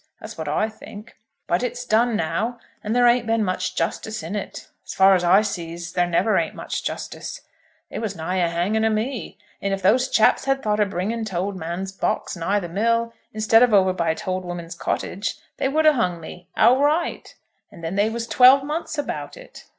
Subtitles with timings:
[0.19, 1.15] That's what I think.
[1.45, 4.67] But it's done now, and there ain't been much justice in it.
[4.83, 7.41] As far as I sees, there never ain't much justice.
[7.91, 11.23] They was nigh a hanging o' me; and if those chaps had thought o' bringing
[11.23, 15.85] t'old man's box nigh the mill, instead of over by t'old woman's cottage, they would
[15.85, 17.35] a hung me; outright.
[17.71, 19.67] And then they was twelve months about it!